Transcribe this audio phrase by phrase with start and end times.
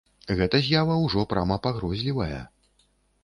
[0.37, 2.41] Гэта з'ява ўжо прама пагрозлівая.